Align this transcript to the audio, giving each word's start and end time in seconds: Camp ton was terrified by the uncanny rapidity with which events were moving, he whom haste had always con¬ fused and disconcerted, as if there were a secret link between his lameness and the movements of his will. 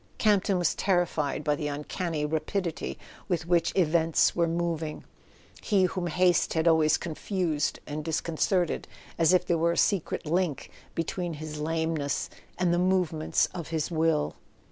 Camp 0.17 0.45
ton 0.45 0.57
was 0.57 0.73
terrified 0.73 1.43
by 1.43 1.53
the 1.53 1.67
uncanny 1.67 2.25
rapidity 2.25 2.97
with 3.27 3.45
which 3.45 3.71
events 3.75 4.35
were 4.35 4.47
moving, 4.47 5.03
he 5.61 5.83
whom 5.83 6.07
haste 6.07 6.55
had 6.55 6.67
always 6.67 6.97
con¬ 6.97 7.15
fused 7.15 7.77
and 7.85 8.03
disconcerted, 8.03 8.87
as 9.19 9.31
if 9.31 9.45
there 9.45 9.59
were 9.59 9.73
a 9.73 9.77
secret 9.77 10.25
link 10.25 10.71
between 10.95 11.35
his 11.35 11.59
lameness 11.59 12.31
and 12.57 12.73
the 12.73 12.79
movements 12.79 13.45
of 13.53 13.67
his 13.67 13.91
will. 13.91 14.33